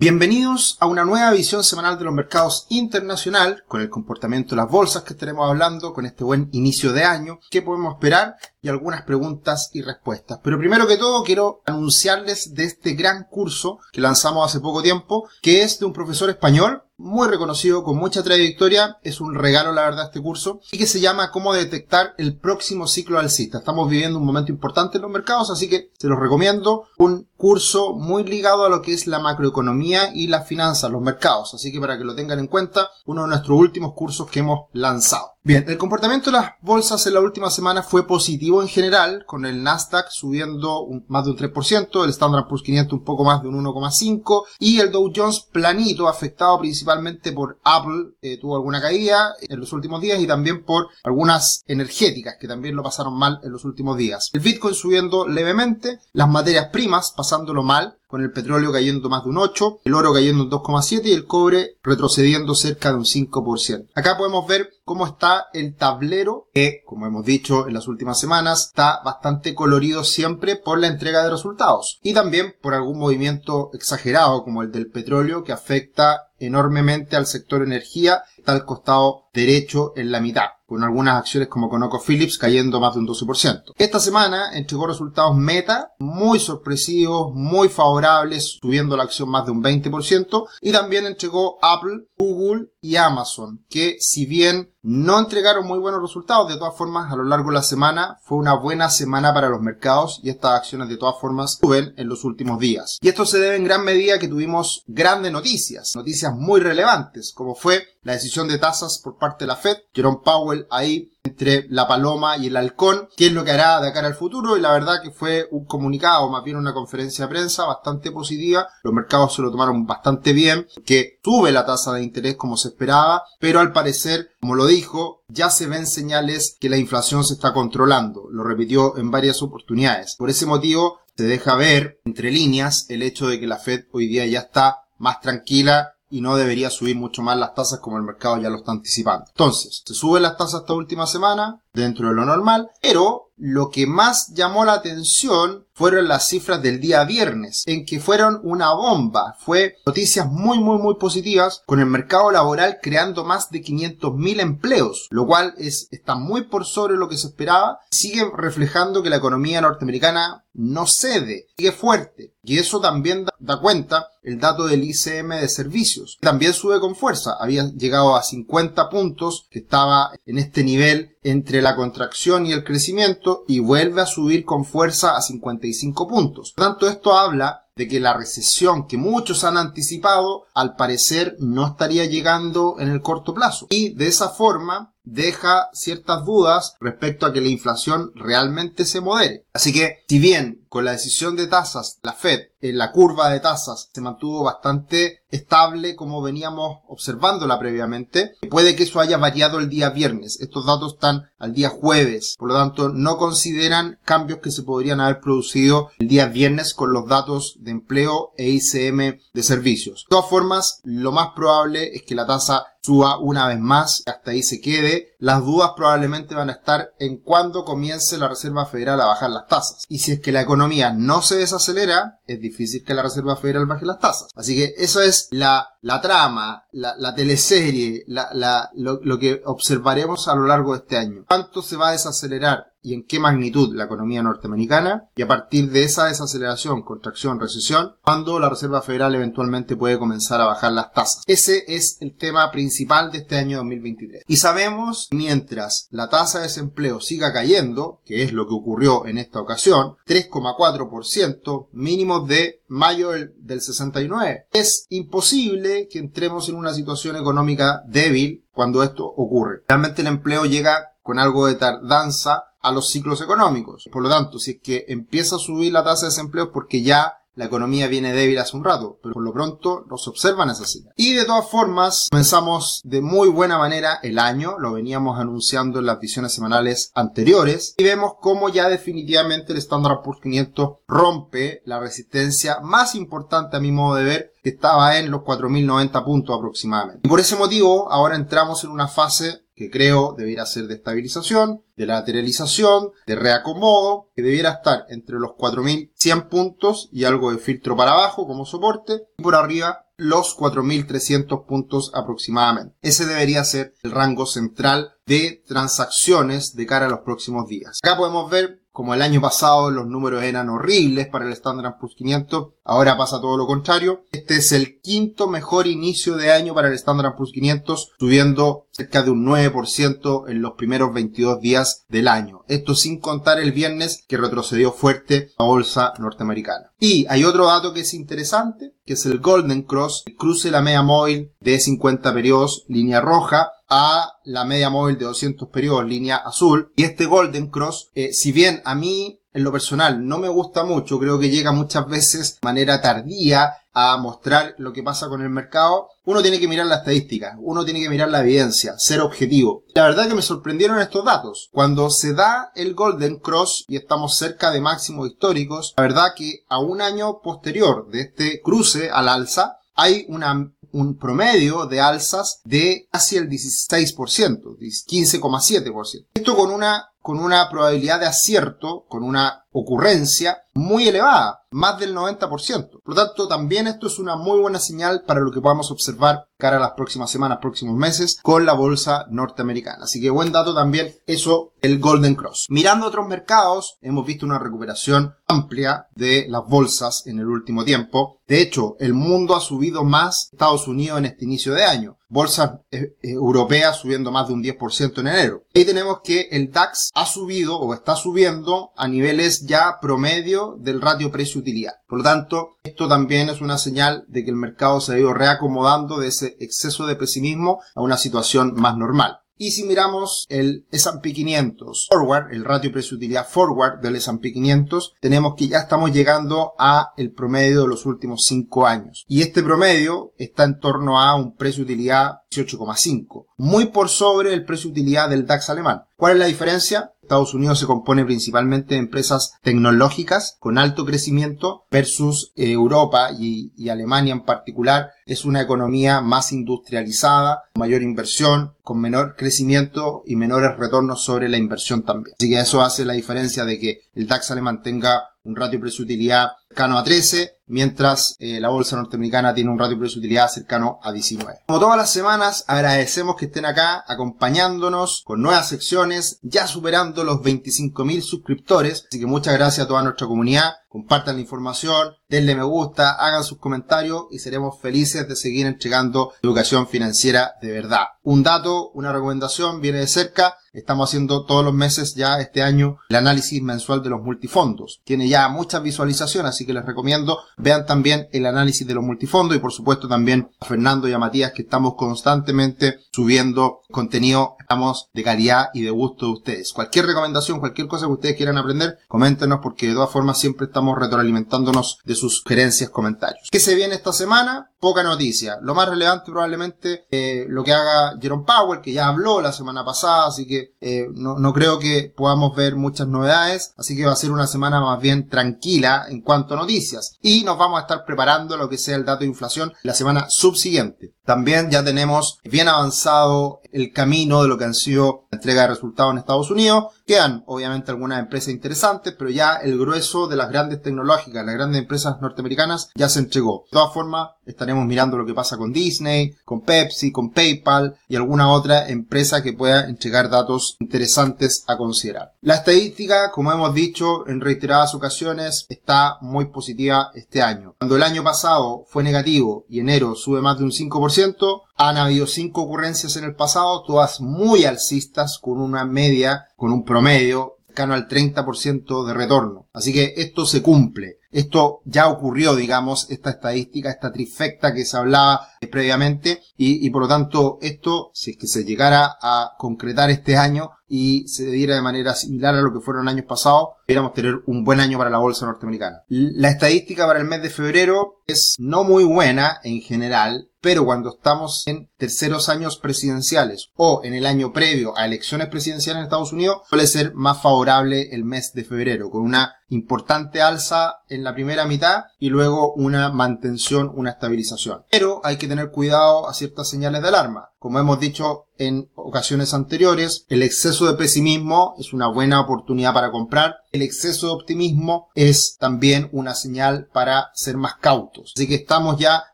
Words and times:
Bienvenidos 0.00 0.76
a 0.78 0.86
una 0.86 1.04
nueva 1.04 1.32
visión 1.32 1.64
semanal 1.64 1.98
de 1.98 2.04
los 2.04 2.14
mercados 2.14 2.68
internacional, 2.68 3.64
con 3.66 3.80
el 3.80 3.90
comportamiento 3.90 4.50
de 4.50 4.62
las 4.62 4.70
bolsas 4.70 5.02
que 5.02 5.14
estaremos 5.14 5.50
hablando, 5.50 5.92
con 5.92 6.06
este 6.06 6.22
buen 6.22 6.48
inicio 6.52 6.92
de 6.92 7.02
año, 7.02 7.40
qué 7.50 7.62
podemos 7.62 7.94
esperar 7.94 8.36
y 8.60 8.68
algunas 8.68 9.02
preguntas 9.02 9.70
y 9.72 9.82
respuestas. 9.82 10.40
Pero 10.42 10.58
primero 10.58 10.86
que 10.86 10.96
todo 10.96 11.22
quiero 11.22 11.62
anunciarles 11.66 12.54
de 12.54 12.64
este 12.64 12.94
gran 12.94 13.24
curso 13.24 13.78
que 13.92 14.00
lanzamos 14.00 14.46
hace 14.46 14.60
poco 14.60 14.82
tiempo, 14.82 15.28
que 15.42 15.62
es 15.62 15.78
de 15.78 15.86
un 15.86 15.92
profesor 15.92 16.30
español 16.30 16.82
muy 16.98 17.28
reconocido, 17.28 17.84
con 17.84 17.96
mucha 17.96 18.24
trayectoria, 18.24 18.98
es 19.02 19.20
un 19.20 19.36
regalo 19.36 19.72
la 19.72 19.82
verdad 19.82 20.06
este 20.06 20.20
curso, 20.20 20.60
y 20.72 20.78
que 20.78 20.86
se 20.88 20.98
llama 20.98 21.30
Cómo 21.30 21.54
detectar 21.54 22.14
el 22.18 22.36
próximo 22.36 22.88
ciclo 22.88 23.20
alcista. 23.20 23.58
Estamos 23.58 23.88
viviendo 23.88 24.18
un 24.18 24.26
momento 24.26 24.50
importante 24.50 24.98
en 24.98 25.02
los 25.02 25.10
mercados, 25.10 25.48
así 25.50 25.68
que 25.68 25.92
se 25.96 26.08
los 26.08 26.18
recomiendo. 26.18 26.88
Un 26.98 27.28
curso 27.36 27.94
muy 27.94 28.24
ligado 28.24 28.64
a 28.64 28.68
lo 28.68 28.82
que 28.82 28.94
es 28.94 29.06
la 29.06 29.20
macroeconomía 29.20 30.10
y 30.12 30.26
las 30.26 30.48
finanzas, 30.48 30.90
los 30.90 31.00
mercados, 31.00 31.54
así 31.54 31.70
que 31.70 31.80
para 31.80 31.96
que 31.96 32.04
lo 32.04 32.16
tengan 32.16 32.40
en 32.40 32.48
cuenta, 32.48 32.90
uno 33.06 33.22
de 33.22 33.28
nuestros 33.28 33.56
últimos 33.56 33.94
cursos 33.94 34.28
que 34.28 34.40
hemos 34.40 34.66
lanzado. 34.72 35.37
Bien, 35.48 35.64
el 35.66 35.78
comportamiento 35.78 36.30
de 36.30 36.36
las 36.36 36.52
bolsas 36.60 37.06
en 37.06 37.14
la 37.14 37.20
última 37.20 37.50
semana 37.50 37.82
fue 37.82 38.06
positivo 38.06 38.60
en 38.60 38.68
general, 38.68 39.24
con 39.24 39.46
el 39.46 39.62
Nasdaq 39.62 40.10
subiendo 40.10 40.86
más 41.08 41.24
de 41.24 41.30
un 41.30 41.38
3%, 41.38 42.04
el 42.04 42.10
Standard 42.10 42.46
Poor's 42.46 42.62
500 42.62 42.92
un 42.92 43.02
poco 43.02 43.24
más 43.24 43.40
de 43.40 43.48
un 43.48 43.64
1,5% 43.64 44.44
y 44.58 44.80
el 44.80 44.92
Dow 44.92 45.10
Jones 45.16 45.48
planito, 45.50 46.06
afectado 46.06 46.58
principalmente 46.58 47.32
por 47.32 47.58
Apple, 47.64 48.10
eh, 48.20 48.36
tuvo 48.38 48.56
alguna 48.56 48.82
caída 48.82 49.36
en 49.40 49.58
los 49.58 49.72
últimos 49.72 50.02
días 50.02 50.20
y 50.20 50.26
también 50.26 50.66
por 50.66 50.88
algunas 51.02 51.62
energéticas 51.66 52.36
que 52.38 52.46
también 52.46 52.76
lo 52.76 52.82
pasaron 52.82 53.16
mal 53.16 53.40
en 53.42 53.50
los 53.50 53.64
últimos 53.64 53.96
días. 53.96 54.28
El 54.34 54.40
Bitcoin 54.40 54.74
subiendo 54.74 55.26
levemente, 55.26 55.98
las 56.12 56.28
materias 56.28 56.66
primas 56.66 57.14
pasándolo 57.16 57.62
mal, 57.62 57.97
con 58.08 58.22
el 58.22 58.32
petróleo 58.32 58.72
cayendo 58.72 59.10
más 59.10 59.22
de 59.22 59.30
un 59.30 59.38
8, 59.38 59.80
el 59.84 59.94
oro 59.94 60.14
cayendo 60.14 60.44
un 60.44 60.50
2,7 60.50 61.02
y 61.04 61.12
el 61.12 61.26
cobre 61.26 61.76
retrocediendo 61.82 62.54
cerca 62.54 62.90
de 62.90 62.96
un 62.96 63.04
5%. 63.04 63.90
Acá 63.94 64.16
podemos 64.16 64.46
ver 64.46 64.70
cómo 64.84 65.06
está 65.06 65.46
el 65.52 65.76
tablero 65.76 66.48
que, 66.54 66.82
como 66.86 67.06
hemos 67.06 67.24
dicho 67.24 67.68
en 67.68 67.74
las 67.74 67.86
últimas 67.86 68.18
semanas, 68.18 68.68
está 68.68 69.00
bastante 69.04 69.54
colorido 69.54 70.04
siempre 70.04 70.56
por 70.56 70.80
la 70.80 70.86
entrega 70.86 71.22
de 71.22 71.30
resultados 71.30 72.00
y 72.02 72.14
también 72.14 72.54
por 72.62 72.72
algún 72.72 72.98
movimiento 72.98 73.70
exagerado 73.74 74.42
como 74.42 74.62
el 74.62 74.72
del 74.72 74.90
petróleo 74.90 75.44
que 75.44 75.52
afecta 75.52 76.28
enormemente 76.38 77.16
al 77.16 77.26
sector 77.26 77.62
energía, 77.62 78.22
está 78.38 78.52
al 78.52 78.64
costado 78.64 79.27
derecho 79.38 79.92
en 79.94 80.10
la 80.10 80.20
mitad 80.20 80.48
con 80.68 80.84
algunas 80.84 81.16
acciones 81.16 81.48
como 81.48 81.70
ConocoPhillips 81.70 82.36
cayendo 82.36 82.78
más 82.78 82.92
de 82.92 83.00
un 83.00 83.08
12%. 83.08 83.72
Esta 83.78 83.98
semana 83.98 84.50
entregó 84.52 84.86
resultados 84.86 85.34
meta 85.34 85.94
muy 85.98 86.38
sorpresivos, 86.38 87.32
muy 87.34 87.70
favorables, 87.70 88.58
subiendo 88.60 88.94
la 88.94 89.04
acción 89.04 89.30
más 89.30 89.46
de 89.46 89.52
un 89.52 89.62
20%, 89.62 90.46
y 90.60 90.70
también 90.70 91.06
entregó 91.06 91.58
Apple, 91.62 92.08
Google 92.18 92.66
y 92.82 92.96
Amazon, 92.96 93.64
que 93.70 93.96
si 93.98 94.26
bien 94.26 94.74
no 94.82 95.18
entregaron 95.18 95.66
muy 95.66 95.78
buenos 95.78 96.02
resultados, 96.02 96.48
de 96.48 96.56
todas 96.56 96.76
formas 96.76 97.12
a 97.12 97.16
lo 97.16 97.24
largo 97.24 97.50
de 97.50 97.56
la 97.56 97.62
semana 97.62 98.18
fue 98.22 98.38
una 98.38 98.54
buena 98.54 98.90
semana 98.90 99.34
para 99.34 99.48
los 99.48 99.60
mercados 99.60 100.20
y 100.22 100.30
estas 100.30 100.52
acciones 100.52 100.88
de 100.88 100.96
todas 100.96 101.20
formas 101.20 101.58
suben 101.60 101.94
en 101.96 102.08
los 102.08 102.24
últimos 102.24 102.58
días. 102.58 102.98
Y 103.00 103.08
esto 103.08 103.26
se 103.26 103.38
debe 103.38 103.56
en 103.56 103.64
gran 103.64 103.84
medida 103.84 104.18
que 104.18 104.28
tuvimos 104.28 104.84
grandes 104.86 105.32
noticias, 105.32 105.92
noticias 105.96 106.34
muy 106.34 106.60
relevantes, 106.60 107.32
como 107.34 107.54
fue 107.54 107.82
la 108.02 108.14
decisión 108.14 108.48
de 108.48 108.58
tasas 108.58 108.98
por 109.02 109.18
parte 109.18 109.27
la 109.40 109.56
Fed, 109.56 109.76
Jerome 109.94 110.20
Powell 110.24 110.66
ahí 110.70 111.10
entre 111.24 111.66
la 111.68 111.86
paloma 111.86 112.36
y 112.38 112.46
el 112.46 112.56
halcón, 112.56 113.08
qué 113.16 113.26
es 113.26 113.32
lo 113.32 113.44
que 113.44 113.50
hará 113.50 113.80
de 113.80 113.92
cara 113.92 114.08
al 114.08 114.14
futuro 114.14 114.56
y 114.56 114.60
la 114.60 114.72
verdad 114.72 115.02
que 115.02 115.10
fue 115.10 115.46
un 115.50 115.66
comunicado, 115.66 116.28
más 116.30 116.42
bien 116.42 116.56
una 116.56 116.72
conferencia 116.72 117.26
de 117.26 117.30
prensa 117.30 117.66
bastante 117.66 118.10
positiva, 118.10 118.66
los 118.82 118.94
mercados 118.94 119.34
se 119.34 119.42
lo 119.42 119.50
tomaron 119.50 119.86
bastante 119.86 120.32
bien, 120.32 120.66
que 120.84 121.20
sube 121.22 121.52
la 121.52 121.66
tasa 121.66 121.92
de 121.92 122.02
interés 122.02 122.36
como 122.36 122.56
se 122.56 122.68
esperaba, 122.68 123.24
pero 123.38 123.60
al 123.60 123.72
parecer, 123.72 124.30
como 124.40 124.54
lo 124.54 124.66
dijo, 124.66 125.22
ya 125.28 125.50
se 125.50 125.66
ven 125.66 125.86
señales 125.86 126.56
que 126.58 126.70
la 126.70 126.78
inflación 126.78 127.24
se 127.24 127.34
está 127.34 127.52
controlando, 127.52 128.28
lo 128.30 128.42
repitió 128.42 128.96
en 128.96 129.10
varias 129.10 129.42
oportunidades. 129.42 130.16
Por 130.16 130.30
ese 130.30 130.46
motivo, 130.46 131.00
se 131.16 131.24
deja 131.24 131.56
ver 131.56 132.00
entre 132.04 132.30
líneas 132.30 132.86
el 132.88 133.02
hecho 133.02 133.26
de 133.26 133.40
que 133.40 133.46
la 133.46 133.58
Fed 133.58 133.86
hoy 133.92 134.06
día 134.06 134.24
ya 134.26 134.40
está 134.40 134.84
más 134.98 135.20
tranquila 135.20 135.94
y 136.10 136.20
no 136.20 136.36
debería 136.36 136.70
subir 136.70 136.96
mucho 136.96 137.22
más 137.22 137.36
las 137.36 137.54
tasas 137.54 137.80
como 137.80 137.96
el 137.96 138.02
mercado 138.02 138.40
ya 138.40 138.50
lo 138.50 138.58
está 138.58 138.72
anticipando. 138.72 139.26
Entonces, 139.28 139.82
se 139.84 139.94
suben 139.94 140.22
las 140.22 140.36
tasas 140.36 140.62
esta 140.62 140.72
última 140.74 141.06
semana 141.06 141.60
dentro 141.78 142.08
de 142.08 142.14
lo 142.14 142.24
normal, 142.24 142.70
pero 142.82 143.28
lo 143.38 143.70
que 143.70 143.86
más 143.86 144.32
llamó 144.34 144.64
la 144.64 144.74
atención 144.74 145.66
fueron 145.72 146.08
las 146.08 146.26
cifras 146.26 146.60
del 146.60 146.80
día 146.80 147.04
viernes, 147.04 147.62
en 147.66 147.86
que 147.86 148.00
fueron 148.00 148.40
una 148.42 148.74
bomba. 148.74 149.36
Fue 149.38 149.76
noticias 149.86 150.26
muy, 150.26 150.58
muy, 150.58 150.78
muy 150.78 150.96
positivas, 150.96 151.62
con 151.66 151.78
el 151.78 151.86
mercado 151.86 152.32
laboral 152.32 152.78
creando 152.82 153.24
más 153.24 153.50
de 153.50 153.62
500.000 153.62 154.40
empleos, 154.40 155.06
lo 155.10 155.24
cual 155.24 155.54
es, 155.56 155.86
está 155.92 156.16
muy 156.16 156.42
por 156.48 156.66
sobre 156.66 156.96
lo 156.96 157.08
que 157.08 157.16
se 157.16 157.28
esperaba. 157.28 157.78
Sigue 157.92 158.28
reflejando 158.36 159.04
que 159.04 159.10
la 159.10 159.16
economía 159.16 159.60
norteamericana 159.60 160.44
no 160.52 160.88
cede, 160.88 161.46
sigue 161.56 161.70
fuerte. 161.70 162.34
Y 162.42 162.58
eso 162.58 162.80
también 162.80 163.26
da, 163.38 163.60
cuenta 163.60 164.08
el 164.22 164.40
dato 164.40 164.66
del 164.66 164.82
ICM 164.82 165.40
de 165.40 165.48
servicios. 165.48 166.18
También 166.20 166.52
sube 166.54 166.80
con 166.80 166.96
fuerza. 166.96 167.36
Había 167.38 167.70
llegado 167.70 168.16
a 168.16 168.22
50 168.22 168.88
puntos, 168.88 169.46
que 169.50 169.60
estaba 169.60 170.10
en 170.26 170.38
este 170.38 170.64
nivel 170.64 171.16
entre 171.22 171.62
la 171.62 171.67
contracción 171.76 172.46
y 172.46 172.52
el 172.52 172.64
crecimiento 172.64 173.44
y 173.46 173.60
vuelve 173.60 174.02
a 174.02 174.06
subir 174.06 174.44
con 174.44 174.64
fuerza 174.64 175.16
a 175.16 175.22
55 175.22 176.08
puntos. 176.08 176.52
Por 176.52 176.64
tanto, 176.64 176.88
esto 176.88 177.16
habla 177.16 177.67
de 177.78 177.86
que 177.86 178.00
la 178.00 178.12
recesión 178.12 178.88
que 178.88 178.96
muchos 178.96 179.44
han 179.44 179.56
anticipado 179.56 180.46
al 180.52 180.74
parecer 180.74 181.36
no 181.38 181.68
estaría 181.68 182.04
llegando 182.06 182.76
en 182.80 182.88
el 182.88 183.00
corto 183.00 183.32
plazo. 183.32 183.68
Y 183.70 183.94
de 183.94 184.08
esa 184.08 184.30
forma 184.30 184.92
deja 185.12 185.68
ciertas 185.72 186.24
dudas 186.24 186.74
respecto 186.80 187.24
a 187.24 187.32
que 187.32 187.40
la 187.40 187.48
inflación 187.48 188.12
realmente 188.14 188.84
se 188.84 189.00
modere. 189.00 189.46
Así 189.52 189.72
que, 189.72 190.04
si 190.08 190.18
bien 190.18 190.66
con 190.68 190.84
la 190.84 190.92
decisión 190.92 191.34
de 191.36 191.46
tasas, 191.46 191.98
la 192.02 192.12
Fed, 192.12 192.40
en 192.60 192.76
la 192.76 192.92
curva 192.92 193.30
de 193.30 193.40
tasas 193.40 193.90
se 193.92 194.00
mantuvo 194.00 194.44
bastante 194.44 195.22
estable 195.30 195.94
como 195.94 196.22
veníamos 196.22 196.80
observándola 196.88 197.58
previamente, 197.58 198.32
puede 198.50 198.76
que 198.76 198.82
eso 198.82 199.00
haya 199.00 199.16
variado 199.16 199.58
el 199.58 199.68
día 199.68 199.90
viernes. 199.90 200.40
Estos 200.40 200.66
datos 200.66 200.94
están 200.94 201.30
al 201.38 201.54
día 201.54 201.70
jueves, 201.70 202.34
por 202.38 202.48
lo 202.48 202.54
tanto 202.54 202.88
no 202.88 203.16
consideran 203.16 203.98
cambios 204.04 204.40
que 204.40 204.50
se 204.50 204.62
podrían 204.62 205.00
haber 205.00 205.20
producido 205.20 205.90
el 205.98 206.08
día 206.08 206.26
viernes 206.26 206.74
con 206.74 206.92
los 206.92 207.06
datos 207.06 207.56
de 207.60 207.67
empleo 207.68 208.32
e 208.36 208.48
ICM 208.50 209.18
de 209.32 209.42
servicios. 209.42 210.04
De 210.04 210.10
todas 210.10 210.30
formas, 210.30 210.80
lo 210.84 211.12
más 211.12 211.28
probable 211.34 211.94
es 211.94 212.02
que 212.02 212.14
la 212.14 212.26
tasa 212.26 212.77
suba 212.82 213.18
una 213.18 213.46
vez 213.46 213.58
más, 213.58 214.02
hasta 214.06 214.30
ahí 214.30 214.42
se 214.42 214.60
quede. 214.60 215.14
Las 215.18 215.44
dudas 215.44 215.72
probablemente 215.76 216.34
van 216.34 216.48
a 216.48 216.54
estar 216.54 216.92
en 216.98 217.18
cuándo 217.18 217.64
comience 217.64 218.18
la 218.18 218.28
Reserva 218.28 218.66
Federal 218.66 219.00
a 219.00 219.06
bajar 219.06 219.30
las 219.30 219.46
tasas. 219.46 219.84
Y 219.88 219.98
si 219.98 220.12
es 220.12 220.20
que 220.20 220.32
la 220.32 220.42
economía 220.42 220.92
no 220.92 221.22
se 221.22 221.36
desacelera, 221.36 222.20
es 222.26 222.40
difícil 222.40 222.84
que 222.84 222.94
la 222.94 223.02
Reserva 223.02 223.36
Federal 223.36 223.66
baje 223.66 223.84
las 223.84 223.98
tasas. 223.98 224.28
Así 224.34 224.56
que 224.56 224.74
eso 224.78 225.00
es 225.00 225.28
la, 225.30 225.74
trama, 226.02 226.64
la, 226.72 226.94
la 226.96 227.14
teleserie, 227.14 228.04
lo, 228.06 229.00
lo 229.02 229.18
que 229.18 229.42
observaremos 229.44 230.28
a 230.28 230.34
lo 230.34 230.46
largo 230.46 230.72
de 230.72 230.78
este 230.78 230.98
año. 230.98 231.24
¿Cuánto 231.26 231.62
se 231.62 231.76
va 231.76 231.88
a 231.88 231.92
desacelerar 231.92 232.72
y 232.82 232.94
en 232.94 233.04
qué 233.04 233.18
magnitud 233.18 233.74
la 233.74 233.84
economía 233.84 234.22
norteamericana 234.22 235.08
y 235.16 235.22
a 235.22 235.28
partir 235.28 235.70
de 235.70 235.82
esa 235.82 236.06
desaceleración, 236.06 236.82
contracción, 236.82 237.40
recesión, 237.40 237.96
cuando 238.02 238.38
la 238.38 238.48
Reserva 238.48 238.82
Federal 238.82 239.14
eventualmente 239.14 239.76
puede 239.76 239.98
comenzar 239.98 240.40
a 240.40 240.46
bajar 240.46 240.72
las 240.72 240.92
tasas. 240.92 241.22
Ese 241.26 241.64
es 241.66 241.98
el 242.00 242.16
tema 242.16 242.50
principal 242.50 242.67
de 242.68 243.18
este 243.18 243.36
año 243.36 243.58
2023. 243.58 244.24
Y 244.26 244.36
sabemos, 244.36 245.08
mientras 245.10 245.88
la 245.90 246.08
tasa 246.08 246.38
de 246.38 246.44
desempleo 246.44 247.00
siga 247.00 247.32
cayendo, 247.32 248.00
que 248.04 248.22
es 248.22 248.32
lo 248.32 248.46
que 248.46 248.54
ocurrió 248.54 249.06
en 249.06 249.18
esta 249.18 249.40
ocasión, 249.40 249.96
3,4% 250.06 251.68
mínimos 251.72 252.28
de 252.28 252.62
mayo 252.68 253.10
del 253.10 253.60
69, 253.60 254.46
es 254.52 254.86
imposible 254.90 255.88
que 255.88 255.98
entremos 255.98 256.48
en 256.48 256.56
una 256.56 256.74
situación 256.74 257.16
económica 257.16 257.82
débil 257.86 258.44
cuando 258.52 258.82
esto 258.82 259.04
ocurre. 259.04 259.62
Realmente 259.68 260.02
el 260.02 260.08
empleo 260.08 260.44
llega 260.44 260.92
con 261.02 261.18
algo 261.18 261.46
de 261.46 261.54
tardanza 261.54 262.44
a 262.60 262.72
los 262.72 262.90
ciclos 262.90 263.20
económicos. 263.22 263.88
Por 263.90 264.02
lo 264.02 264.08
tanto, 264.08 264.38
si 264.38 264.52
es 264.52 264.60
que 264.62 264.84
empieza 264.88 265.36
a 265.36 265.38
subir 265.38 265.72
la 265.72 265.84
tasa 265.84 266.06
de 266.06 266.10
desempleo 266.10 266.44
es 266.44 266.50
porque 266.52 266.82
ya 266.82 267.14
la 267.38 267.44
economía 267.44 267.86
viene 267.86 268.12
débil 268.12 268.38
hace 268.38 268.56
un 268.56 268.64
rato, 268.64 268.98
pero 269.00 269.14
por 269.14 269.22
lo 269.22 269.32
pronto 269.32 269.84
nos 269.88 270.08
observan 270.08 270.50
esa. 270.50 270.64
Y 270.96 271.14
de 271.14 271.24
todas 271.24 271.48
formas, 271.48 272.08
comenzamos 272.10 272.80
de 272.82 273.00
muy 273.00 273.28
buena 273.28 273.58
manera 273.58 274.00
el 274.02 274.18
año, 274.18 274.58
lo 274.58 274.72
veníamos 274.72 275.20
anunciando 275.20 275.78
en 275.78 275.86
las 275.86 276.00
visiones 276.00 276.34
semanales 276.34 276.90
anteriores, 276.96 277.74
y 277.78 277.84
vemos 277.84 278.14
cómo 278.20 278.48
ya 278.48 278.68
definitivamente 278.68 279.52
el 279.52 279.58
Standard 279.58 280.02
Poor's 280.02 280.20
500 280.20 280.78
rompe 280.88 281.62
la 281.64 281.78
resistencia 281.78 282.58
más 282.60 282.96
importante 282.96 283.56
a 283.56 283.60
mi 283.60 283.70
modo 283.70 283.94
de 283.94 284.04
ver, 284.04 284.32
que 284.42 284.50
estaba 284.50 284.98
en 284.98 285.10
los 285.10 285.20
4.090 285.20 286.04
puntos 286.04 286.36
aproximadamente. 286.36 287.02
Y 287.04 287.08
por 287.08 287.20
ese 287.20 287.36
motivo, 287.36 287.90
ahora 287.90 288.16
entramos 288.16 288.64
en 288.64 288.70
una 288.70 288.88
fase 288.88 289.44
que 289.58 289.70
creo 289.70 290.14
debiera 290.16 290.46
ser 290.46 290.68
de 290.68 290.74
estabilización, 290.74 291.64
de 291.76 291.86
lateralización, 291.86 292.92
de 293.08 293.16
reacomodo, 293.16 294.10
que 294.14 294.22
debiera 294.22 294.50
estar 294.50 294.86
entre 294.88 295.18
los 295.18 295.32
4100 295.34 296.28
puntos 296.28 296.88
y 296.92 297.04
algo 297.04 297.32
de 297.32 297.38
filtro 297.38 297.76
para 297.76 297.90
abajo 297.90 298.26
como 298.26 298.46
soporte, 298.46 299.02
y 299.18 299.22
por 299.22 299.34
arriba 299.34 299.86
los 299.96 300.36
4.300 300.36 301.44
puntos 301.44 301.90
aproximadamente. 301.92 302.76
Ese 302.82 303.04
debería 303.04 303.42
ser 303.42 303.74
el 303.82 303.90
rango 303.90 304.26
central 304.26 304.92
de 305.06 305.42
transacciones 305.44 306.54
de 306.54 306.66
cara 306.66 306.86
a 306.86 306.90
los 306.90 307.00
próximos 307.00 307.48
días. 307.48 307.80
Acá 307.82 307.96
podemos 307.96 308.30
ver 308.30 308.62
como 308.70 308.94
el 308.94 309.02
año 309.02 309.20
pasado 309.20 309.72
los 309.72 309.88
números 309.88 310.22
eran 310.22 310.48
horribles 310.50 311.08
para 311.08 311.26
el 311.26 311.32
Standard 311.32 311.78
Poor's 311.80 311.96
500, 311.96 312.50
ahora 312.68 312.96
pasa 312.96 313.20
todo 313.20 313.36
lo 313.36 313.46
contrario. 313.46 314.04
Este 314.12 314.36
es 314.36 314.52
el 314.52 314.80
quinto 314.80 315.26
mejor 315.26 315.66
inicio 315.66 316.16
de 316.16 316.30
año 316.30 316.54
para 316.54 316.68
el 316.68 316.74
Standard 316.74 317.16
Poor's 317.16 317.32
500, 317.32 317.92
subiendo 317.98 318.66
cerca 318.70 319.02
de 319.02 319.10
un 319.10 319.26
9% 319.26 320.28
en 320.28 320.42
los 320.42 320.52
primeros 320.52 320.92
22 320.92 321.40
días 321.40 321.84
del 321.88 322.06
año. 322.06 322.44
Esto 322.46 322.74
sin 322.74 323.00
contar 323.00 323.40
el 323.40 323.52
viernes 323.52 324.04
que 324.06 324.16
retrocedió 324.16 324.70
fuerte 324.70 325.30
la 325.38 325.46
bolsa 325.46 325.92
norteamericana. 325.98 326.72
Y 326.78 327.06
hay 327.08 327.24
otro 327.24 327.46
dato 327.46 327.72
que 327.72 327.80
es 327.80 327.94
interesante, 327.94 328.74
que 328.84 328.92
es 328.92 329.06
el 329.06 329.18
Golden 329.18 329.62
Cross, 329.62 330.04
el 330.06 330.16
cruce 330.16 330.50
la 330.50 330.62
media 330.62 330.82
móvil 330.82 331.32
de 331.40 331.58
50 331.58 332.12
periodos, 332.12 332.64
línea 332.68 333.00
roja, 333.00 333.50
a 333.68 334.14
la 334.24 334.44
media 334.44 334.70
móvil 334.70 334.98
de 334.98 335.04
200 335.04 335.48
periodos, 335.48 335.86
línea 335.86 336.16
azul. 336.16 336.72
Y 336.76 336.84
este 336.84 337.06
Golden 337.06 337.48
Cross, 337.48 337.90
eh, 337.94 338.12
si 338.12 338.32
bien 338.32 338.62
a 338.64 338.74
mí 338.74 339.20
en 339.38 339.44
lo 339.44 339.52
personal 339.52 340.06
no 340.06 340.18
me 340.18 340.28
gusta 340.28 340.64
mucho, 340.64 340.98
creo 340.98 341.18
que 341.18 341.30
llega 341.30 341.52
muchas 341.52 341.88
veces 341.88 342.38
de 342.40 342.46
manera 342.46 342.80
tardía 342.80 343.54
a 343.72 343.96
mostrar 343.96 344.56
lo 344.58 344.72
que 344.72 344.82
pasa 344.82 345.08
con 345.08 345.22
el 345.22 345.30
mercado, 345.30 345.88
uno 346.04 346.20
tiene 346.20 346.40
que 346.40 346.48
mirar 346.48 346.66
la 346.66 346.76
estadística, 346.76 347.36
uno 347.38 347.64
tiene 347.64 347.80
que 347.80 347.88
mirar 347.88 348.08
la 348.08 348.22
evidencia, 348.22 348.76
ser 348.78 349.00
objetivo. 349.00 349.62
La 349.74 349.84
verdad 349.84 350.08
que 350.08 350.16
me 350.16 350.22
sorprendieron 350.22 350.80
estos 350.80 351.04
datos. 351.04 351.48
Cuando 351.52 351.88
se 351.88 352.12
da 352.12 352.50
el 352.56 352.74
Golden 352.74 353.20
Cross 353.20 353.66
y 353.68 353.76
estamos 353.76 354.16
cerca 354.16 354.50
de 354.50 354.60
máximos 354.60 355.08
históricos, 355.08 355.74
la 355.76 355.84
verdad 355.84 356.14
que 356.16 356.40
a 356.48 356.58
un 356.58 356.80
año 356.80 357.20
posterior 357.22 357.88
de 357.88 358.00
este 358.00 358.40
cruce 358.42 358.90
al 358.90 359.08
alza, 359.08 359.58
hay 359.76 360.06
un 360.08 360.98
promedio 360.98 361.66
de 361.66 361.80
alzas 361.80 362.40
de 362.44 362.88
casi 362.90 363.16
el 363.16 363.28
16%, 363.28 364.58
15,7%. 364.58 366.06
Esto 366.14 366.36
con 366.36 366.50
una, 366.50 366.88
con 367.08 367.20
una 367.20 367.48
probabilidad 367.48 368.00
de 368.00 368.06
acierto, 368.06 368.84
con 368.86 369.02
una 369.02 369.46
ocurrencia 369.52 370.42
muy 370.54 370.88
elevada, 370.88 371.42
más 371.50 371.78
del 371.78 371.94
90%. 371.94 372.82
Por 372.82 372.82
lo 372.84 372.94
tanto, 372.94 373.28
también 373.28 373.66
esto 373.68 373.86
es 373.86 373.98
una 373.98 374.16
muy 374.16 374.40
buena 374.40 374.58
señal 374.58 375.04
para 375.06 375.20
lo 375.20 375.30
que 375.30 375.40
podamos 375.40 375.70
observar 375.70 376.26
cara 376.36 376.56
a 376.56 376.60
las 376.60 376.72
próximas 376.72 377.10
semanas, 377.10 377.38
próximos 377.40 377.76
meses 377.76 378.18
con 378.22 378.44
la 378.44 378.52
bolsa 378.52 379.06
norteamericana. 379.10 379.84
Así 379.84 380.00
que 380.00 380.10
buen 380.10 380.32
dato 380.32 380.54
también 380.54 380.94
eso, 381.06 381.52
el 381.62 381.78
Golden 381.78 382.14
Cross. 382.14 382.46
Mirando 382.48 382.86
otros 382.86 383.08
mercados, 383.08 383.78
hemos 383.80 384.06
visto 384.06 384.26
una 384.26 384.38
recuperación 384.38 385.14
amplia 385.26 385.86
de 385.94 386.26
las 386.28 386.42
bolsas 386.46 387.02
en 387.06 387.18
el 387.18 387.26
último 387.26 387.64
tiempo. 387.64 388.20
De 388.26 388.40
hecho, 388.40 388.76
el 388.78 388.94
mundo 388.94 389.34
ha 389.34 389.40
subido 389.40 389.84
más 389.84 390.28
Estados 390.32 390.68
Unidos 390.68 390.98
en 390.98 391.06
este 391.06 391.24
inicio 391.24 391.54
de 391.54 391.64
año. 391.64 391.96
Bolsas 392.10 392.60
eh, 392.70 392.94
eh, 393.02 393.10
europeas 393.10 393.76
subiendo 393.76 394.10
más 394.10 394.28
de 394.28 394.34
un 394.34 394.42
10% 394.42 394.98
en 395.00 395.06
enero. 395.08 395.42
Ahí 395.54 395.64
tenemos 395.64 396.00
que 396.02 396.28
el 396.30 396.50
DAX 396.50 396.90
ha 396.94 397.04
subido 397.04 397.58
o 397.58 397.74
está 397.74 397.96
subiendo 397.96 398.70
a 398.76 398.88
niveles 398.88 399.37
ya 399.46 399.78
promedio 399.80 400.56
del 400.58 400.80
ratio 400.80 401.10
precio-utilidad. 401.10 401.74
Por 401.88 401.98
lo 401.98 402.04
tanto, 402.04 402.56
esto 402.64 402.88
también 402.88 403.28
es 403.28 403.40
una 403.40 403.58
señal 403.58 404.04
de 404.08 404.24
que 404.24 404.30
el 404.30 404.36
mercado 404.36 404.80
se 404.80 404.94
ha 404.94 404.98
ido 404.98 405.14
reacomodando 405.14 405.98
de 405.98 406.08
ese 406.08 406.36
exceso 406.40 406.86
de 406.86 406.96
pesimismo 406.96 407.60
a 407.74 407.82
una 407.82 407.96
situación 407.96 408.54
más 408.56 408.76
normal. 408.76 409.20
Y 409.40 409.52
si 409.52 409.62
miramos 409.62 410.26
el 410.28 410.66
S&P 410.72 411.12
500 411.12 411.86
forward, 411.88 412.32
el 412.32 412.44
ratio 412.44 412.72
precio-utilidad 412.72 413.26
forward 413.26 413.80
del 413.80 413.94
S&P 413.94 414.32
500, 414.32 414.94
tenemos 415.00 415.34
que 415.36 415.46
ya 415.46 415.58
estamos 415.58 415.92
llegando 415.92 416.54
a 416.58 416.92
el 416.96 417.12
promedio 417.12 417.62
de 417.62 417.68
los 417.68 417.86
últimos 417.86 418.24
5 418.24 418.66
años. 418.66 419.04
Y 419.06 419.22
este 419.22 419.44
promedio 419.44 420.12
está 420.18 420.42
en 420.42 420.58
torno 420.58 421.00
a 421.00 421.14
un 421.14 421.36
precio-utilidad 421.36 422.22
18,5, 422.30 423.26
muy 423.36 423.66
por 423.66 423.88
sobre 423.88 424.34
el 424.34 424.44
precio-utilidad 424.44 425.08
del 425.08 425.26
DAX 425.26 425.50
alemán. 425.50 425.84
¿Cuál 425.96 426.14
es 426.14 426.18
la 426.18 426.26
diferencia? 426.26 426.92
Estados 427.02 427.32
Unidos 427.32 427.58
se 427.58 427.66
compone 427.66 428.04
principalmente 428.04 428.74
de 428.74 428.80
empresas 428.80 429.32
tecnológicas 429.42 430.36
con 430.40 430.58
alto 430.58 430.84
crecimiento 430.84 431.64
versus 431.70 432.32
eh, 432.36 432.52
Europa 432.52 433.10
y, 433.18 433.52
y, 433.56 433.70
Alemania 433.70 434.12
en 434.12 434.24
particular 434.24 434.90
es 435.06 435.24
una 435.24 435.40
economía 435.40 436.02
más 436.02 436.32
industrializada, 436.32 437.44
mayor 437.54 437.80
inversión, 437.82 438.52
con 438.62 438.78
menor 438.80 439.16
crecimiento 439.16 440.02
y 440.04 440.16
menores 440.16 440.56
retornos 440.58 441.02
sobre 441.02 441.30
la 441.30 441.38
inversión 441.38 441.82
también. 441.82 442.14
Así 442.18 442.28
que 442.28 442.38
eso 442.38 442.60
hace 442.60 442.84
la 442.84 442.92
diferencia 442.92 443.46
de 443.46 443.58
que 443.58 443.80
el 443.94 444.06
DAX 444.06 444.30
alemán 444.30 444.62
tenga 444.62 445.08
un 445.24 445.34
ratio 445.34 445.60
precio-utilidad 445.60 446.32
cercano 446.58 446.76
a 446.76 446.82
13, 446.82 447.36
mientras 447.46 448.16
eh, 448.18 448.40
la 448.40 448.48
bolsa 448.48 448.74
norteamericana 448.74 449.32
tiene 449.32 449.48
un 449.48 449.60
ratio 449.60 449.78
precio-utilidad 449.78 450.28
cercano 450.28 450.80
a 450.82 450.90
19. 450.90 451.42
Como 451.46 451.60
todas 451.60 451.76
las 451.76 451.92
semanas, 451.92 452.44
agradecemos 452.48 453.14
que 453.14 453.26
estén 453.26 453.44
acá 453.44 453.84
acompañándonos 453.86 455.02
con 455.04 455.22
nuevas 455.22 455.48
secciones, 455.48 456.18
ya 456.22 456.48
superando 456.48 457.04
los 457.04 457.18
25.000 457.18 458.00
suscriptores, 458.00 458.86
así 458.88 458.98
que 458.98 459.06
muchas 459.06 459.34
gracias 459.34 459.66
a 459.66 459.68
toda 459.68 459.84
nuestra 459.84 460.08
comunidad, 460.08 460.54
compartan 460.68 461.16
la 461.16 461.22
información, 461.22 461.94
denle 462.08 462.34
me 462.34 462.42
gusta, 462.42 462.92
hagan 462.92 463.24
sus 463.24 463.38
comentarios 463.38 464.04
y 464.10 464.18
seremos 464.18 464.60
felices 464.60 465.08
de 465.08 465.16
seguir 465.16 465.46
entregando 465.46 466.12
educación 466.22 466.66
financiera 466.66 467.32
de 467.40 467.52
verdad. 467.52 467.86
Un 468.02 468.22
dato, 468.22 468.70
una 468.70 468.92
recomendación 468.92 469.60
viene 469.60 469.78
de 469.78 469.86
cerca, 469.86 470.36
Estamos 470.58 470.88
haciendo 470.88 471.24
todos 471.24 471.44
los 471.44 471.54
meses 471.54 471.94
ya 471.94 472.20
este 472.20 472.42
año 472.42 472.78
el 472.88 472.96
análisis 472.96 473.42
mensual 473.42 473.82
de 473.82 473.90
los 473.90 474.02
multifondos. 474.02 474.80
Tiene 474.84 475.08
ya 475.08 475.28
muchas 475.28 475.62
visualizaciones, 475.62 476.30
así 476.30 476.46
que 476.46 476.52
les 476.52 476.64
recomiendo 476.64 477.18
vean 477.36 477.64
también 477.64 478.08
el 478.12 478.26
análisis 478.26 478.66
de 478.66 478.74
los 478.74 478.82
multifondos 478.82 479.36
y 479.36 479.40
por 479.40 479.52
supuesto 479.52 479.88
también 479.88 480.30
a 480.40 480.46
Fernando 480.46 480.88
y 480.88 480.92
a 480.92 480.98
Matías 480.98 481.32
que 481.32 481.42
estamos 481.42 481.74
constantemente 481.76 482.80
subiendo 482.92 483.60
contenido, 483.70 484.36
estamos 484.40 484.88
de 484.94 485.04
calidad 485.04 485.50
y 485.54 485.62
de 485.62 485.70
gusto 485.70 486.06
de 486.06 486.12
ustedes. 486.12 486.52
Cualquier 486.52 486.86
recomendación, 486.86 487.38
cualquier 487.38 487.68
cosa 487.68 487.86
que 487.86 487.92
ustedes 487.92 488.16
quieran 488.16 488.38
aprender, 488.38 488.78
coméntenos 488.88 489.38
porque 489.42 489.68
de 489.68 489.74
todas 489.74 489.90
formas 489.90 490.18
siempre 490.18 490.46
estamos 490.46 490.57
retroalimentándonos 490.78 491.78
de 491.84 491.94
sus 491.94 492.18
sugerencias, 492.18 492.70
comentarios. 492.70 493.28
¿Qué 493.30 493.40
se 493.40 493.54
viene 493.54 493.74
esta 493.74 493.92
semana? 493.92 494.50
Poca 494.60 494.82
noticia. 494.82 495.38
Lo 495.40 495.54
más 495.54 495.68
relevante 495.68 496.10
probablemente 496.10 496.86
eh, 496.90 497.26
lo 497.28 497.44
que 497.44 497.52
haga 497.52 497.96
Jerome 498.00 498.24
Powell, 498.26 498.60
que 498.60 498.72
ya 498.72 498.88
habló 498.88 499.20
la 499.20 499.32
semana 499.32 499.64
pasada, 499.64 500.06
así 500.08 500.26
que 500.26 500.54
eh, 500.60 500.88
no, 500.92 501.18
no, 501.18 501.32
creo 501.32 501.58
que 501.58 501.92
podamos 501.96 502.34
ver 502.34 502.56
muchas 502.56 502.88
novedades, 502.88 503.54
así 503.56 503.76
que 503.76 503.86
va 503.86 503.92
a 503.92 503.96
ser 503.96 504.10
una 504.10 504.26
semana 504.26 504.60
más 504.60 504.80
bien 504.80 505.08
tranquila 505.08 505.86
en 505.88 506.00
cuanto 506.00 506.34
a 506.34 506.38
noticias. 506.38 506.96
Y 507.00 507.22
nos 507.22 507.38
vamos 507.38 507.58
a 507.58 507.62
estar 507.62 507.84
preparando 507.84 508.36
lo 508.36 508.48
que 508.48 508.58
sea 508.58 508.76
el 508.76 508.84
dato 508.84 509.00
de 509.00 509.06
inflación 509.06 509.52
la 509.62 509.74
semana 509.74 510.06
subsiguiente. 510.08 510.94
También 511.04 511.50
ya 511.50 511.64
tenemos 511.64 512.18
bien 512.24 512.48
avanzado 512.48 513.40
el 513.50 513.72
camino 513.72 514.22
de 514.22 514.28
lo 514.28 514.36
que 514.36 514.44
han 514.44 514.54
sido 514.54 515.06
la 515.10 515.16
entrega 515.16 515.42
de 515.42 515.48
resultados 515.48 515.92
en 515.92 515.98
Estados 515.98 516.30
Unidos. 516.30 516.64
Quedan 516.86 517.24
obviamente 517.26 517.70
algunas 517.70 518.00
empresas 518.00 518.28
interesantes, 518.28 518.94
pero 518.98 519.08
ya 519.08 519.36
el 519.36 519.58
grueso 519.58 520.06
de 520.06 520.16
las 520.16 520.28
grandes 520.28 520.60
tecnológicas, 520.60 521.24
las 521.24 521.34
grandes 521.34 521.62
empresas 521.62 522.00
norteamericanas 522.02 522.70
ya 522.74 522.90
se 522.90 522.98
entregó. 522.98 523.44
De 523.46 523.52
todas 523.52 523.72
formas, 523.72 524.10
estaremos 524.48 524.66
mirando 524.66 524.96
lo 524.96 525.04
que 525.04 525.12
pasa 525.12 525.36
con 525.36 525.52
Disney, 525.52 526.14
con 526.24 526.40
Pepsi, 526.40 526.90
con 526.90 527.10
PayPal 527.10 527.76
y 527.86 527.96
alguna 527.96 528.32
otra 528.32 528.66
empresa 528.66 529.22
que 529.22 529.34
pueda 529.34 529.68
entregar 529.68 530.08
datos 530.08 530.56
interesantes 530.58 531.44
a 531.46 531.58
considerar. 531.58 532.14
La 532.22 532.36
estadística, 532.36 533.10
como 533.10 533.30
hemos 533.30 533.52
dicho 533.52 534.08
en 534.08 534.22
reiteradas 534.22 534.74
ocasiones, 534.74 535.44
está 535.50 535.98
muy 536.00 536.28
positiva 536.28 536.90
este 536.94 537.20
año. 537.20 537.56
Cuando 537.58 537.76
el 537.76 537.82
año 537.82 538.02
pasado 538.02 538.64
fue 538.68 538.82
negativo 538.82 539.44
y 539.50 539.60
enero 539.60 539.94
sube 539.94 540.22
más 540.22 540.38
de 540.38 540.44
un 540.44 540.50
5%, 540.50 541.42
han 541.56 541.76
habido 541.76 542.06
cinco 542.06 542.40
ocurrencias 542.40 542.96
en 542.96 543.04
el 543.04 543.14
pasado, 543.14 543.64
todas 543.64 544.00
muy 544.00 544.46
alcistas, 544.46 545.18
con 545.20 545.42
una 545.42 545.66
media, 545.66 546.24
con 546.36 546.52
un 546.52 546.64
promedio 546.64 547.34
cercano 547.48 547.74
al 547.74 547.88
30% 547.88 548.86
de 548.86 548.94
retorno. 548.94 549.48
Así 549.52 549.72
que 549.72 549.94
esto 549.96 550.24
se 550.24 550.40
cumple. 550.40 550.97
Esto 551.10 551.62
ya 551.64 551.88
ocurrió, 551.88 552.36
digamos, 552.36 552.90
esta 552.90 553.10
estadística, 553.10 553.70
esta 553.70 553.90
trifecta 553.90 554.52
que 554.52 554.64
se 554.64 554.76
hablaba 554.76 555.28
previamente 555.46 556.20
y, 556.36 556.68
por 556.70 556.82
lo 556.82 556.88
tanto 556.88 557.38
esto, 557.40 557.90
si 557.94 558.12
es 558.12 558.16
que 558.16 558.26
se 558.26 558.44
llegara 558.44 558.96
a 559.00 559.32
concretar 559.38 559.90
este 559.90 560.16
año, 560.16 560.50
y 560.68 561.08
se 561.08 561.26
diera 561.30 561.54
de 561.54 561.62
manera 561.62 561.94
similar 561.94 562.34
a 562.34 562.42
lo 562.42 562.52
que 562.52 562.60
fueron 562.60 562.88
años 562.88 563.06
pasados, 563.06 563.50
deberíamos 563.66 563.94
tener 563.94 564.20
un 564.26 564.44
buen 564.44 564.60
año 564.60 564.78
para 564.78 564.90
la 564.90 564.98
bolsa 564.98 565.26
norteamericana. 565.26 565.82
La 565.88 566.28
estadística 566.28 566.86
para 566.86 567.00
el 567.00 567.06
mes 567.06 567.22
de 567.22 567.30
febrero 567.30 568.02
es 568.06 568.34
no 568.38 568.64
muy 568.64 568.84
buena 568.84 569.40
en 569.42 569.60
general, 569.60 570.28
pero 570.40 570.64
cuando 570.64 570.90
estamos 570.90 571.42
en 571.46 571.68
terceros 571.76 572.28
años 572.28 572.58
presidenciales 572.58 573.50
o 573.56 573.80
en 573.82 573.94
el 573.94 574.06
año 574.06 574.32
previo 574.32 574.76
a 574.76 574.86
elecciones 574.86 575.28
presidenciales 575.28 575.80
en 575.80 575.84
Estados 575.84 576.12
Unidos, 576.12 576.42
suele 576.48 576.66
ser 576.66 576.94
más 576.94 577.20
favorable 577.20 577.88
el 577.92 578.04
mes 578.04 578.32
de 578.34 578.44
febrero, 578.44 578.90
con 578.90 579.02
una 579.02 579.34
importante 579.50 580.20
alza 580.20 580.76
en 580.88 581.02
la 581.02 581.14
primera 581.14 581.46
mitad 581.46 581.84
y 581.98 582.10
luego 582.10 582.52
una 582.54 582.90
mantención, 582.90 583.70
una 583.74 583.90
estabilización. 583.90 584.64
Pero 584.70 585.00
hay 585.04 585.16
que 585.16 585.27
tener 585.28 585.50
cuidado 585.50 586.08
a 586.08 586.14
ciertas 586.14 586.48
señales 586.48 586.82
de 586.82 586.88
alarma. 586.88 587.30
Como 587.38 587.58
hemos 587.58 587.78
dicho 587.78 588.26
en 588.38 588.70
ocasiones 588.74 589.34
anteriores, 589.34 590.04
el 590.08 590.22
exceso 590.22 590.66
de 590.66 590.74
pesimismo 590.74 591.54
es 591.58 591.72
una 591.72 591.88
buena 591.88 592.20
oportunidad 592.20 592.74
para 592.74 592.90
comprar. 592.90 593.36
El 593.52 593.62
exceso 593.62 594.06
de 594.06 594.12
optimismo 594.14 594.88
es 594.94 595.36
también 595.38 595.88
una 595.92 596.14
señal 596.14 596.68
para 596.72 597.10
ser 597.14 597.36
más 597.36 597.54
cautos. 597.56 598.12
Así 598.16 598.26
que 598.26 598.36
estamos 598.36 598.78
ya 598.78 599.04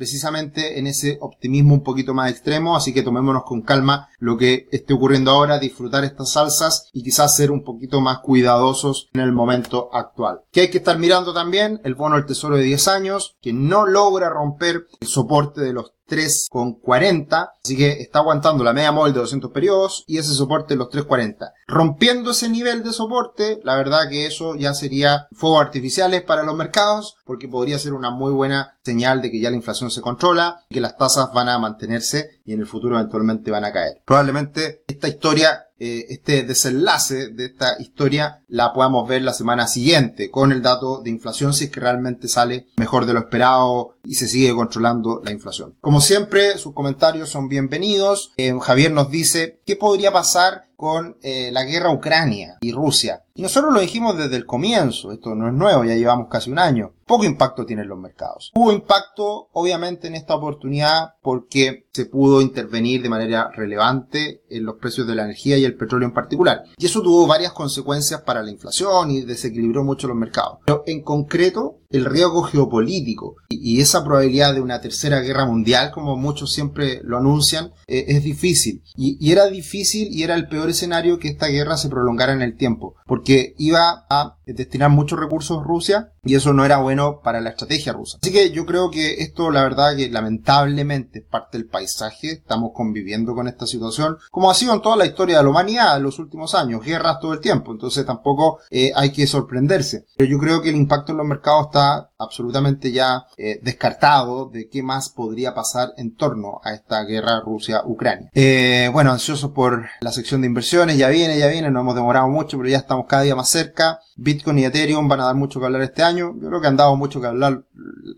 precisamente 0.00 0.78
en 0.78 0.86
ese 0.86 1.18
optimismo 1.20 1.74
un 1.74 1.82
poquito 1.82 2.14
más 2.14 2.30
extremo, 2.30 2.74
así 2.74 2.94
que 2.94 3.02
tomémonos 3.02 3.44
con 3.44 3.60
calma 3.60 4.08
lo 4.18 4.38
que 4.38 4.66
esté 4.72 4.94
ocurriendo 4.94 5.30
ahora, 5.30 5.58
disfrutar 5.58 6.04
estas 6.04 6.32
salsas 6.32 6.88
y 6.94 7.02
quizás 7.02 7.36
ser 7.36 7.50
un 7.50 7.62
poquito 7.62 8.00
más 8.00 8.20
cuidadosos 8.20 9.10
en 9.12 9.20
el 9.20 9.32
momento 9.32 9.90
actual. 9.92 10.40
Que 10.52 10.62
hay 10.62 10.70
que 10.70 10.78
estar 10.78 10.98
mirando 10.98 11.34
también 11.34 11.82
el 11.84 11.96
bono 11.96 12.16
del 12.16 12.24
tesoro 12.24 12.56
de 12.56 12.62
10 12.62 12.88
años, 12.88 13.36
que 13.42 13.52
no 13.52 13.84
logra 13.84 14.30
romper 14.30 14.86
el 15.00 15.06
soporte 15.06 15.60
de 15.60 15.74
los 15.74 15.92
3,40. 16.10 17.50
Así 17.64 17.76
que 17.76 17.92
está 17.92 18.18
aguantando 18.18 18.64
la 18.64 18.72
media 18.72 18.92
móvil 18.92 19.14
de 19.14 19.20
200 19.20 19.50
periodos 19.52 20.04
y 20.06 20.18
ese 20.18 20.34
soporte 20.34 20.76
los 20.76 20.88
3,40. 20.88 21.52
Rompiendo 21.66 22.32
ese 22.32 22.48
nivel 22.48 22.82
de 22.82 22.92
soporte, 22.92 23.60
la 23.64 23.76
verdad 23.76 24.08
que 24.08 24.26
eso 24.26 24.56
ya 24.56 24.74
sería 24.74 25.28
fuegos 25.32 25.60
artificiales 25.62 26.22
para 26.22 26.42
los 26.42 26.56
mercados 26.56 27.16
porque 27.24 27.48
podría 27.48 27.78
ser 27.78 27.94
una 27.94 28.10
muy 28.10 28.32
buena 28.32 28.76
señal 28.82 29.22
de 29.22 29.30
que 29.30 29.40
ya 29.40 29.50
la 29.50 29.56
inflación 29.56 29.90
se 29.90 30.00
controla 30.00 30.64
que 30.68 30.80
las 30.80 30.96
tasas 30.96 31.32
van 31.32 31.48
a 31.48 31.58
mantenerse 31.58 32.40
y 32.44 32.52
en 32.52 32.60
el 32.60 32.66
futuro 32.66 32.96
eventualmente 32.96 33.50
van 33.50 33.64
a 33.64 33.72
caer. 33.72 34.02
Probablemente 34.04 34.82
esta 34.88 35.08
historia 35.08 35.69
eh, 35.80 36.06
este 36.10 36.42
desenlace 36.42 37.28
de 37.28 37.46
esta 37.46 37.80
historia 37.80 38.44
la 38.48 38.72
podamos 38.72 39.08
ver 39.08 39.22
la 39.22 39.32
semana 39.32 39.66
siguiente 39.66 40.30
con 40.30 40.52
el 40.52 40.60
dato 40.60 41.00
de 41.00 41.08
inflación 41.08 41.54
si 41.54 41.64
es 41.64 41.70
que 41.70 41.80
realmente 41.80 42.28
sale 42.28 42.66
mejor 42.76 43.06
de 43.06 43.14
lo 43.14 43.20
esperado 43.20 43.96
y 44.04 44.14
se 44.14 44.28
sigue 44.28 44.54
controlando 44.54 45.22
la 45.24 45.30
inflación. 45.30 45.76
Como 45.80 46.00
siempre, 46.00 46.58
sus 46.58 46.74
comentarios 46.74 47.30
son 47.30 47.48
bienvenidos. 47.48 48.32
Eh, 48.36 48.52
Javier 48.60 48.92
nos 48.92 49.10
dice, 49.10 49.60
¿qué 49.64 49.74
podría 49.74 50.12
pasar 50.12 50.69
con 50.80 51.18
eh, 51.20 51.50
la 51.52 51.64
guerra 51.64 51.92
Ucrania 51.92 52.56
y 52.62 52.72
Rusia. 52.72 53.22
Y 53.34 53.42
nosotros 53.42 53.74
lo 53.74 53.80
dijimos 53.80 54.16
desde 54.16 54.36
el 54.36 54.46
comienzo, 54.46 55.12
esto 55.12 55.34
no 55.34 55.46
es 55.46 55.52
nuevo, 55.52 55.84
ya 55.84 55.94
llevamos 55.94 56.28
casi 56.30 56.50
un 56.50 56.58
año. 56.58 56.94
Poco 57.06 57.24
impacto 57.24 57.66
tienen 57.66 57.86
los 57.86 57.98
mercados. 57.98 58.50
Hubo 58.54 58.72
impacto, 58.72 59.48
obviamente, 59.52 60.08
en 60.08 60.14
esta 60.14 60.34
oportunidad 60.34 61.16
porque 61.20 61.86
se 61.92 62.06
pudo 62.06 62.40
intervenir 62.40 63.02
de 63.02 63.10
manera 63.10 63.50
relevante 63.50 64.42
en 64.48 64.64
los 64.64 64.76
precios 64.76 65.06
de 65.06 65.16
la 65.16 65.24
energía 65.24 65.58
y 65.58 65.64
el 65.64 65.76
petróleo 65.76 66.08
en 66.08 66.14
particular. 66.14 66.62
Y 66.78 66.86
eso 66.86 67.02
tuvo 67.02 67.26
varias 67.26 67.52
consecuencias 67.52 68.22
para 68.22 68.42
la 68.42 68.50
inflación 68.50 69.10
y 69.10 69.20
desequilibró 69.20 69.84
mucho 69.84 70.08
los 70.08 70.16
mercados. 70.16 70.60
Pero 70.64 70.82
en 70.86 71.02
concreto, 71.02 71.80
el 71.90 72.06
riesgo 72.06 72.42
geopolítico 72.42 73.36
y, 73.60 73.80
esa 73.80 74.04
probabilidad 74.04 74.54
de 74.54 74.60
una 74.60 74.80
tercera 74.80 75.20
guerra 75.20 75.46
mundial, 75.46 75.90
como 75.92 76.16
muchos 76.16 76.52
siempre 76.52 77.00
lo 77.04 77.18
anuncian, 77.18 77.72
eh, 77.86 78.06
es 78.08 78.24
difícil. 78.24 78.82
y 78.96 79.32
era 79.32 79.46
difícil 79.46 80.08
y 80.10 80.22
era 80.22 80.34
el 80.34 80.48
peor 80.48 80.70
escenario 80.70 81.18
que 81.18 81.28
esta 81.28 81.46
guerra 81.46 81.76
se 81.76 81.88
prolongara 81.88 82.32
en 82.32 82.42
el 82.42 82.56
tiempo, 82.56 82.94
porque 83.06 83.54
iba 83.58 84.06
a 84.08 84.36
destinar 84.46 84.90
muchos 84.90 85.18
recursos 85.18 85.62
Rusia 85.64 86.12
y 86.24 86.34
eso 86.34 86.52
no 86.52 86.64
era 86.64 86.78
bueno 86.78 87.20
para 87.22 87.40
la 87.40 87.50
estrategia 87.50 87.92
rusa. 87.92 88.18
Así 88.20 88.32
que 88.32 88.50
yo 88.50 88.66
creo 88.66 88.90
que 88.90 89.22
esto, 89.22 89.50
la 89.50 89.62
verdad, 89.62 89.96
que 89.96 90.10
lamentablemente 90.10 91.20
es 91.20 91.24
parte 91.24 91.58
del 91.58 91.66
paisaje, 91.66 92.32
estamos 92.32 92.72
conviviendo 92.74 93.34
con 93.34 93.48
esta 93.48 93.66
situación, 93.66 94.16
como 94.30 94.50
ha 94.50 94.54
sido 94.54 94.74
en 94.74 94.82
toda 94.82 94.96
la 94.96 95.06
historia 95.06 95.38
de 95.38 95.44
la 95.44 95.50
humanidad 95.50 95.96
en 95.96 96.02
los 96.02 96.18
últimos 96.18 96.54
años, 96.54 96.84
guerras 96.84 97.20
todo 97.20 97.32
el 97.32 97.40
tiempo, 97.40 97.72
entonces 97.72 98.04
tampoco 98.04 98.58
eh, 98.70 98.92
hay 98.94 99.12
que 99.12 99.26
sorprenderse. 99.26 100.06
Pero 100.16 100.30
yo 100.30 100.38
creo 100.38 100.62
que 100.62 100.70
el 100.70 100.76
impacto 100.76 101.12
en 101.12 101.18
los 101.18 101.26
mercados 101.26 101.66
está 101.66 102.10
absolutamente 102.18 102.92
ya 102.92 103.24
eh, 103.36 103.58
descartado 103.62 104.50
de 104.50 104.68
qué 104.68 104.82
más 104.82 105.08
podría 105.08 105.54
pasar 105.54 105.92
en 105.96 106.14
torno 106.14 106.60
a 106.62 106.74
esta 106.74 107.02
guerra 107.04 107.40
Rusia-Ucrania. 107.40 108.30
Eh, 108.34 108.90
bueno, 108.92 109.10
ansioso 109.10 109.52
por 109.52 109.86
la 110.00 110.12
sección 110.12 110.42
de 110.42 110.46
inversiones, 110.48 110.98
ya 110.98 111.08
viene, 111.08 111.38
ya 111.38 111.46
viene, 111.46 111.70
no 111.70 111.80
hemos 111.80 111.94
demorado 111.94 112.28
mucho, 112.28 112.58
pero 112.58 112.68
ya 112.68 112.78
estamos 112.78 113.06
cada 113.08 113.22
día 113.22 113.34
más 113.34 113.48
cerca. 113.48 114.00
Bitcoin 114.16 114.58
y 114.58 114.64
Ethereum 114.66 115.08
van 115.08 115.20
a 115.20 115.24
dar 115.24 115.34
mucho 115.34 115.60
que 115.60 115.66
hablar 115.66 115.82
este 115.82 116.02
año. 116.02 116.09
Yo 116.16 116.36
creo 116.38 116.60
que 116.60 116.66
han 116.66 116.76
dado 116.76 116.96
mucho 116.96 117.20
que 117.20 117.26
hablar 117.26 117.64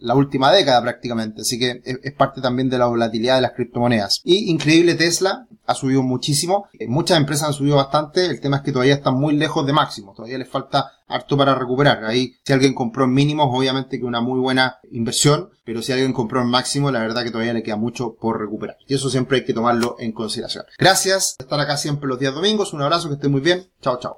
la 0.01 0.15
última 0.15 0.53
década 0.53 0.83
prácticamente, 0.83 1.43
así 1.43 1.59
que 1.59 1.83
es, 1.85 2.13
parte 2.15 2.41
también 2.41 2.69
de 2.69 2.79
la 2.79 2.87
volatilidad 2.87 3.37
de 3.37 3.43
las 3.43 3.53
criptomonedas. 3.53 4.21
Y 4.25 4.51
increíble 4.51 4.95
Tesla, 4.95 5.47
ha 5.67 5.75
subido 5.75 6.03
muchísimo. 6.03 6.67
Eh, 6.79 6.87
muchas 6.89 7.19
empresas 7.19 7.49
han 7.49 7.55
subido 7.55 7.77
bastante. 7.77 8.27
El 8.27 8.41
tema 8.41 8.59
es 8.59 8.63
que 8.63 8.73
todavía 8.73 8.95
están 8.95 9.15
muy 9.15 9.37
lejos 9.37 9.67
de 9.67 9.73
máximo. 9.73 10.13
Todavía 10.15 10.39
les 10.39 10.49
falta 10.49 10.93
harto 11.09 11.37
para 11.37 11.55
recuperar. 11.55 12.05
Ahí, 12.05 12.35
si 12.45 12.53
alguien 12.53 12.75
compró 12.75 13.05
en 13.05 13.13
mínimos, 13.13 13.49
obviamente 13.51 13.99
que 13.99 14.05
una 14.05 14.21
muy 14.21 14.41
buena 14.41 14.79
inversión. 14.91 15.51
Pero 15.65 15.81
si 15.81 15.93
alguien 15.93 16.13
compró 16.13 16.43
en 16.43 16.49
máximo, 16.49 16.91
la 16.91 17.01
verdad 17.01 17.23
que 17.23 17.31
todavía 17.31 17.53
le 17.53 17.63
queda 17.63 17.77
mucho 17.77 18.17
por 18.21 18.41
recuperar. 18.41 18.77
Y 18.89 18.95
eso 18.95 19.09
siempre 19.11 19.39
hay 19.39 19.45
que 19.45 19.55
tomarlo 19.55 19.97
en 19.99 20.13
consideración. 20.13 20.65
Gracias 20.79 21.37
por 21.39 21.47
estar 21.47 21.61
acá 21.61 21.77
siempre 21.77 22.09
los 22.09 22.19
días 22.19 22.35
domingos. 22.35 22.73
Un 22.73 22.83
abrazo, 22.83 23.09
que 23.09 23.15
esté 23.15 23.29
muy 23.29 23.41
bien. 23.41 23.69
Chao, 23.81 23.99
chao. 24.01 24.11